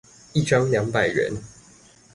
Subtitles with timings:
[0.33, 1.31] 一張兩百元